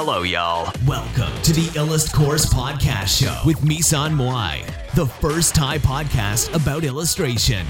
[0.00, 0.72] Hello, y'all.
[0.86, 4.64] Welcome to the Illust Course Podcast Show with Misan Moai,
[4.94, 7.66] the first Thai podcast about illustration.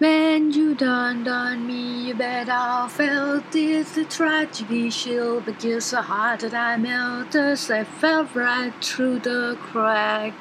[0.00, 5.80] When you dawned on me, you bet I felt it, the tragedy chill, but you're
[5.80, 10.34] so hard that I melted, as I fell right through the crack.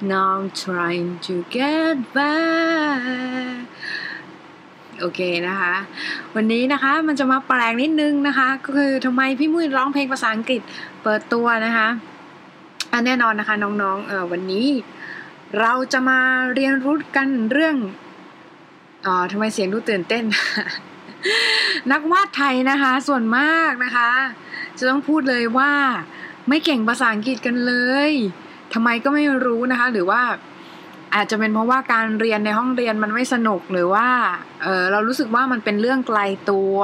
[0.00, 3.68] Now I'm trying to get back
[5.02, 5.74] โอเคนะคะ
[6.36, 10.60] วันนี้นะคะมันจะมาแปลงนิดนึงนะคะ ก็คือทำไมพี่มุ้ยร้องเพลงภาษาอังกฤษ
[11.02, 11.88] เปิดตัวนะคะ
[13.06, 14.68] แน่นอนนะคะน้องๆเออวันนี้
[15.60, 16.20] เราจะมา
[16.54, 17.76] เรียนรู้กันเรื่อง
[19.06, 20.24] อ๋อทำไมเสียงดูตื่นเต้น
[21.92, 24.10] นักวาดไทยนะคะ ส่วนมากนะคะ
[24.78, 25.72] จะต้องพูดเลยว่า
[26.48, 27.74] ไม่เก่งภาษาอังกฤษกันเล
[28.08, 28.10] ย
[28.74, 30.22] ทำไมก็ไม่รู้นะคะ หรือว่า
[31.14, 34.08] อาจจะเป็นเพราะว่าการเรียนในห้องเรียนมันไม่สนุกหรือว่า
[34.62, 36.76] เออเรารู้สึกว่ามันเป็นเรื่องไกลตัว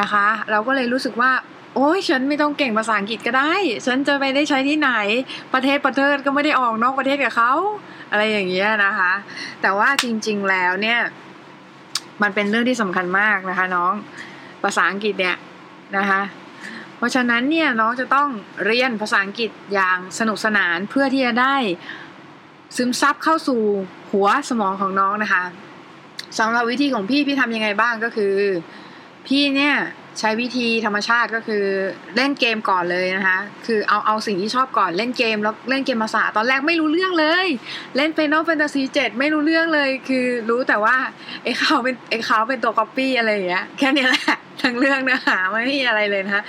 [0.00, 1.32] นะคะ เราก็เลยรู้สึกว่า
[1.74, 3.52] โอ้ยฉันไม่ต้องเก่งภาษาอังกฤษก็ได้
[3.86, 4.90] ฉันจะไปได้ใช้ที่ไหน
[5.54, 7.52] ประเทศประเทศก็ไม่ได้ออกนอกประเทศกับเขา
[8.10, 9.12] อะไรอย่างเงี้ยนะคะ
[9.62, 11.00] แต่ว่าจริง ๆแล้วเนี่ย
[12.22, 13.92] มันเป็นเรื่องที่สำคัญมากนะคะ น้อง
[14.62, 15.36] ภาษาอังกฤษเนี่ย
[15.96, 16.22] นะคะ
[16.96, 18.28] เพราะฉะนั้นเนี่ยน้องจะต้อง
[18.66, 21.56] เรียนภาษาอังกฤษอย่างสนุกสนานเพื่อที่จะได้
[22.76, 23.60] ซึมซับเข้าสู่
[24.12, 25.44] หัวสมองของน้องนะคะ
[26.38, 28.32] สำหรับวิธีของพี่พี่ทำยังไงบ้างก็คือ
[29.26, 29.74] พี่เนี่ย
[30.18, 31.64] ใช้วิธีธรรมชาติก็คือ
[32.16, 37.46] เล่นเกมก่อนเลยนะคะ คือเอาเอาสิ่งที่ชอบก่อนเล่นเกมแล้วเล่นเกมภาษาตอนแรกไม่รู้เรื่องเลย
[37.96, 40.96] เล่น Final Fantasy 7 ไม่รู้เรื่องเลย คือรู้แต่ว่า
[41.42, 46.42] ไอ้เขาเป็นไอ้เขาเป็นตัวก๊อปปี้อะไรอย่างเงี้ยแค่นี้แหละทั้งเรื่องเนื้อหาไม่มีอะไรเลยนะคะ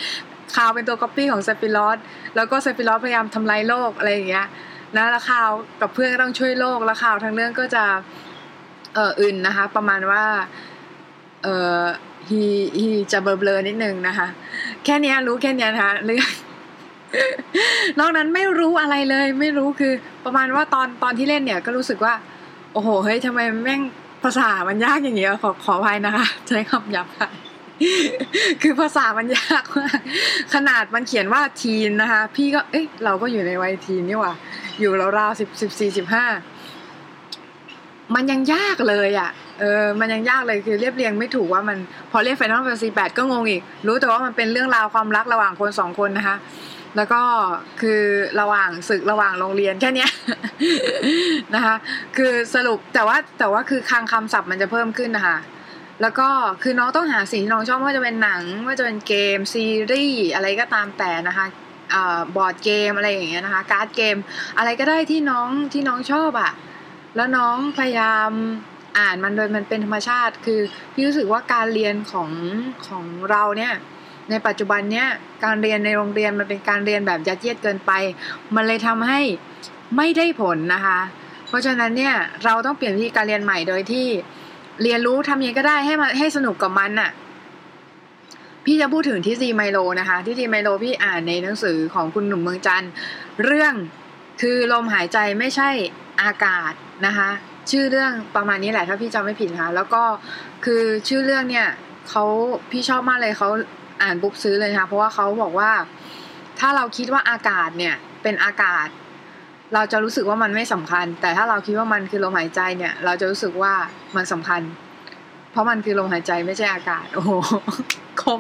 [0.56, 1.98] คาวเป็นตัวก๊อปปี้ของ Sephiroth
[2.36, 4.48] แล้วก็ Sephiroth พยายามทำลายโลกอะไรอย่างเงี้ย
[4.98, 5.50] นะแล้วข่าว
[5.82, 7.84] กับเพื่อนก็ต้องช่วยโลกแล้ว Cloud ทั้งเรื่องก็จะ
[8.96, 10.24] เอออื่นนะคะ ประมาณว่า
[11.44, 11.48] เอ
[11.80, 11.82] อ
[12.30, 12.42] ฮี
[12.80, 14.28] ฮีจะเบลอๆนิดนึงนะคะ
[14.86, 16.20] แค่นี้รู้แค่นี้นะคะเรื่อง
[18.00, 19.94] นอกนั้นไม่รู้อะไรเลย ไม่รู้คือ
[20.26, 22.14] ประมาณว่าตอนตอนที่เล่นเนี่ยก็รู้สึกว่า
[22.74, 23.82] โอ้โหเฮ้ยทำไมแม่ง
[24.24, 27.34] ภาษามันยากอย่างเงี้ยขอขออภัยนะคะ ใช้คำหยาบคาย
[28.62, 30.00] คือภาษามันยากมาก
[30.54, 34.34] ขนาดมันเขียนว่าทีนนะคะ พี่ก็เอ๊ะ เราก็อยู่ในวัยทีนนี่หว่า
[34.80, 36.26] อยู่ราวๆสิบสิบสี่สิบห้า
[38.16, 41.78] มันยังยากเลยอะ่ะ เออ มันยังยากเลยคือเรียบเรียงไม่ถูกว่ามัน
[42.12, 46.36] พอเรียก Final Fantasy 8ก็งงอีก รู้แต่ว่ามันเป็นเรื่องราวความรักระหว่างคนสองคนนะคะ
[46.98, 47.22] แล้วก็
[47.82, 48.02] คือ
[48.40, 50.12] ระหว่างศึกระหว่างโรงเรียนแค่เนี้ย
[51.56, 51.76] นะคะ
[52.18, 55.38] คือสรุปแต่ว่าแต่ว่าคือคลังคำศัพท์มันจะเพิ่มขึ้นนะคะ
[56.02, 56.30] แล้วก็
[56.64, 61.46] คือน้องต้องหาสิ่งที่น้องชอบไม่ว่าจะเป็นหนังไม่ว่าจะเป็นเกมซีรีส์อะไรก็ตามแต่นะคะ
[62.36, 64.16] บอร์ดเกมอะไรอย่างเงี้ยนะคะ การ์ดเกม
[64.58, 66.52] อะไรก็ได้ที่น้องที่น้องชอบอะ่ะ
[67.16, 68.32] แล้วน้องพยายาม
[69.00, 70.60] อ่านมันโดยมันเป็นธรรมชาติ คือ
[70.94, 72.30] พี่รู้สึกว่าการเรียนของ
[72.88, 73.74] ของเราเนี่ย
[74.30, 75.08] ในปัจจุบันเนี่ย
[75.44, 77.92] การเรียนในโรงเรียนมันเป็นการเรียนแบบยัดเยียดเกินไป
[78.56, 79.22] มันเลยทำให้
[79.98, 81.00] ไม่ได้ผลนะคะ
[81.48, 84.08] เพราะฉะนั้นเนี่ยเราต้องเปลี่ยนวิธีการเรียนใหม่โดยที่
[84.84, 87.12] เรียนรู้ทำยังไงก็ได้ให้มันให้สนุกกับมันน่ะ
[88.66, 92.92] พี่จะพูดถึงที่ซีไมโลนะคะที่ซีไมโลพี่อ่านในหนังสือของคุณหนุ่มเมืองจันทร์
[93.46, 93.74] เรื่อง
[94.42, 95.70] คือลมหายใจไม่ใช่
[96.22, 96.74] อากาศ
[97.06, 97.30] นะคะ
[97.72, 100.04] ชื่อเรื่องประมาณนี้แหละถ้าพี่จำไม่ผิดค่ะแล้วก็
[100.66, 101.68] คือชื่อเรื่องเนี่ย
[102.10, 102.24] เขา
[102.72, 103.50] พี่ชอบมากเลยเขา
[104.02, 105.72] อ่านปุ๊บซื้อเลยค่ะเพราะว่าเขาบอกว่า
[106.60, 108.88] ถ้าเราคิดว่าอากาศเนี่ยเป็นอากาศ
[109.74, 113.74] เราจะรู้สึกว่ามันไม่สำคัญ แต่ถ้าเราคิดว่ามันคือลมหายใจเนี่ย เราจะรู้สึกว่า
[114.16, 114.62] มันสำคัญ
[115.52, 117.32] เพราะมันคือลมหายใจไม่ใช่อากาศ โอ้โห
[118.22, 118.40] คม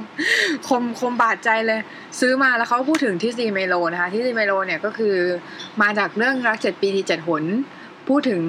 [0.67, 1.79] คมคมบาดใจเลย
[2.19, 5.15] ซื้อมาแล้วเขาพูดถึงที่ซีเมโลนะคะที่ซีเมโลเนี่ยก็คือ
[5.81, 7.43] มาจากเรื่องรักเจ็ดปีดีเจ็ดหน
[8.07, 8.41] พูดถึง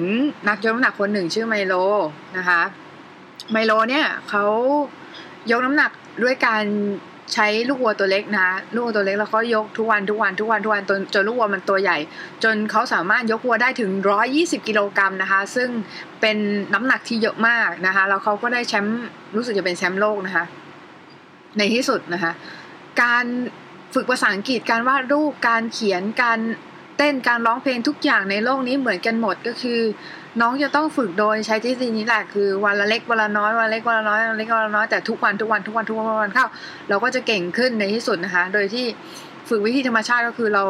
[0.49, 1.73] นักยกน้ำหนักคนหนึ่งชื่อไมโล
[2.37, 2.61] นะคะ
[3.51, 4.45] ไมโลเนี่ยเขา
[5.51, 5.91] ยกน้ำหนัก
[6.23, 6.63] ด้วยการ
[7.33, 11.97] ใช้ลูกวัวตัวเล็กนะลูกวัวตัวเล็กแล้วก็ยกทุกวันทุกวันทุกวันทุกวันจนจนลูกวัวมันตัวใหญ่
[12.43, 13.91] จนเขาสามารถยกวัวได้ถึง
[14.29, 15.69] 120 กิโลกรัมนะคะ ซึ่ง
[16.21, 16.37] เป็น
[16.73, 19.01] น้ำหนักที่เยอะมากนะคะแล้วเขาก็ได้แชมป์
[19.35, 20.45] รู้สึกจะเป็นแชมป์โลกนะคะ
[21.57, 22.31] ในที่สุดนะคะ
[23.03, 23.25] การ
[23.93, 26.39] ฝึกภาษาอังกฤษการวาดรูปการเขียนการ
[26.97, 29.79] เต้นการร้องเพลงทุกอย่างในโลกนี้เหมือนกันหมดก็คือ
[30.41, 36.45] น้องจะต้องฝึกโดยใช้ทฤษฎีนี้แหละคือวันละเล็กวันละน้อยวันละเล็กวันละน้อยวันละเล็กวันละน้อยแต่ทุกวันทุกวันทุกวันทุกวันทุกวันเข้า
[36.89, 38.85] เราก็จะเก่งขึ้นในที่สุดนะคะ โดยที่
[39.49, 40.63] ฝึกวิธีธรรมชาติก็คือเรา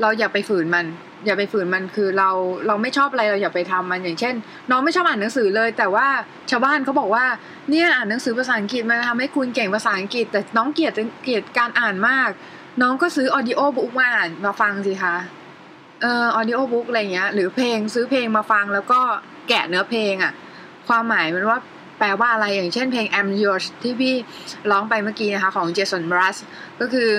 [0.00, 0.86] เราอย่าไปฝืนมัน
[1.26, 2.30] อย่าไปฝืนมันคือเรา
[2.66, 4.34] เราไม่ชอบอะไรเราอย่าไปทำมันอย่างเช่น
[4.70, 6.06] น้องไม่ชอบอ่านหนังสือเลย แต่ว่า
[6.50, 7.24] ชาวบ้านเขาบอกว่า
[7.70, 12.30] เนี่ยอ่านหนังสือภาษาอังกฤษมันทำให้คุณเก่งภาษาอังกฤษ แต่น้องเกลียดเกลียดการอ่านมาก
[12.82, 15.16] น้องก็ซื้อ audiobook มาอ่านมาฟังสิคะ
[16.02, 19.00] เอ่อ audiobook อะไรเงี้ยหรือเพลงซื้อเพลงมาฟังแล้วก็
[19.48, 20.32] แกะเนื้อเพลงอะ่ะ
[20.88, 21.58] ความหมายมันว่า
[21.98, 24.14] แปลว่าอะไรอย่างเช่นเพลง I'm Yours ที่พี่
[24.70, 26.36] ร้องไปเมื่อกี้นะคะของ Jason Mraz
[26.80, 27.10] ก็คือ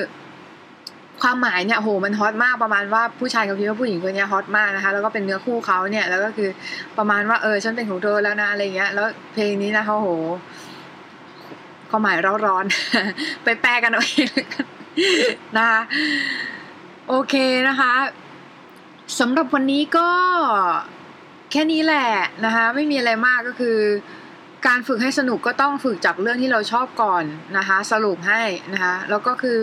[1.22, 6.50] ความหมายเนี่ยโหมัน hot มากประมาณว่าผู้ชายกับพี่ว่าผู้หญิงคนนี้ hot มากนะคะแล้วก็เป็นเนื้อคู่เขาเนี่ยแล้วก็คือ
[6.98, 10.10] ประมาณว่าเออฉันเป็นของเธอแล้วนะอะไรเงี้ยแล้วเพลงนี้นะคะโห
[11.90, 14.30] ความหมายร้อนๆไปแปลกันเอาเอง
[15.58, 15.82] นะคะ
[17.10, 17.36] โอเค
[17.68, 17.94] นะคะ
[19.20, 20.10] สำหรับวันนี้ก็
[21.52, 22.08] แค่นี้แหละ
[22.46, 23.78] นะคะ ไม่มีอะไรมากก็คือ
[24.68, 27.24] การฝึกให้สนุกก็ต้องฝึกจากเรื่องที่เราชอบก่อน
[27.58, 28.44] นะคะ สรุปให้
[28.74, 29.58] นะคะ แล้วก็คือ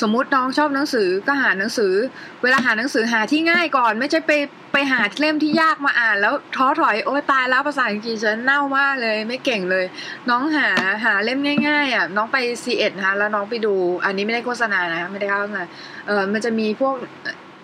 [0.00, 1.94] สมมุติน้องชอบหนังสือก็หาหนังสือ
[2.42, 4.32] เวลาหาหนังสือหาที่ง่ายก่อน ไม่ใช่ไป
[4.72, 9.84] ไปหาเล่มที่ยากมาอ่าน แล้วท้อถอยโอ้ตายแล้วภาษาอังกฤษฉันเน่ามากเลย ไม่เก่งเลย
[10.30, 10.68] น้องหา
[11.04, 11.38] หาเล่ม
[11.68, 13.74] ง่ายๆอะน้องไป C ีเอ็ดนะคะแล้วน้องไปดู
[14.04, 15.64] อันนี้ไม่ได้โฆษณานะไม่ได้เข้าโฆษณา
[16.06, 16.94] เออมันจะมีพวก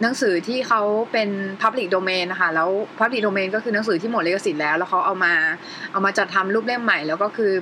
[0.02, 1.28] หนังสือที่เขาเป็น
[1.62, 2.68] Public Domain นะคะแล้ว
[2.98, 5.34] Public Domain ก็คือหนังสือที่หมดลิขสิทธิ์แล้ว แล้วเขาเอามา
[5.92, 7.52] เอามาจัดทำรูปเล่มใหม่ แล้วก็คือ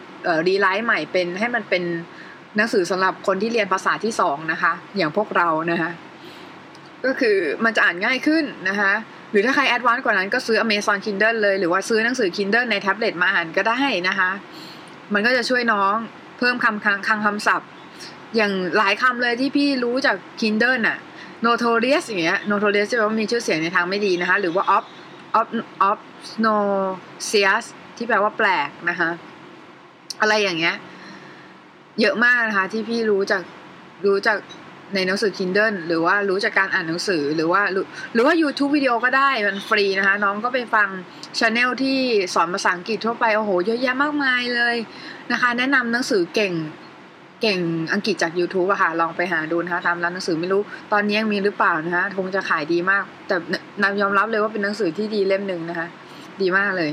[0.48, 1.82] รีไลท์ใหม่เป็นให้มันเป็น
[2.56, 5.90] หนังสือสำหรับคนที่เรียนภาษาที่สองนะคะ อย่างพวกเรานะคะ
[7.04, 8.92] ก็คือมันจะอ่านง่ายขึ้นนะคะ
[9.30, 14.30] หรือถ้าใครแอดวานซ์กว่านั้นก็ซื้อ Amazon Kindle เลย หรือว่าซื้อหนังสือ Kindle ในแท็บเล็ตมาอ่านก็ได้นะคะ
[15.14, 15.94] มันก็จะช่วยน้อง
[16.38, 17.68] เพิ่มคำคำคำคำศัพท์
[18.36, 20.98] อย่างหลายคำเลยที่พี่รู้จาก Kindle น่ะ
[21.44, 24.84] notorious อย่างเงี้ย notorious จะแปลว่ามีชื่อเสียงในทางไม่ดีนะคะ หรือว่า of
[25.38, 25.48] of
[25.88, 25.98] of
[26.44, 27.64] nosius
[27.96, 29.10] ที่แปลว่าแปลกนะคะ
[30.20, 30.76] อะไรอย่างเงี้ย
[32.00, 33.42] เยอะมากนะคะ ที่พี่รู้จาก
[34.06, 34.38] รู้จาก
[34.94, 40.88] ในหนังสือ Kindle หรือว่ารู้จากการอ่านหนังสือหรือว่าหรือว่า YouTube วิดีโอก็ได้มันฟรีนะคะ น้องก็ไปฟัง
[41.38, 41.98] ช anel ที่
[42.34, 44.76] สอนภาษาอังกฤษทั่วไป โอ้โห เยอะแยะมากมายเลย
[45.32, 46.52] นะคะ แนะนำหนังสือเก่ง
[47.42, 47.60] เก่ง
[47.92, 50.62] อังกฤษจาก YouTube อะค่ะ ลองไปหาดูนะคะตามร้านหนังสือไม่รู้
[50.92, 53.36] ตอนนี้ยังมีหรือเปล่านะคะคงจะขายดีมาก แต่
[53.82, 55.86] นายอมรับเลยว่าเป็นหนังสือที่ดีเล่มหนึ่งนะคะ
[56.40, 56.90] ดีมากเลย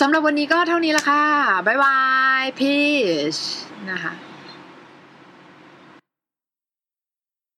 [0.00, 1.24] สำหรับวันนี้ก็เท่านี้ละค่ะ
[1.66, 1.98] บ๊ายบา
[2.42, 2.74] ยพี
[3.34, 3.36] ช
[3.90, 4.12] นะคะ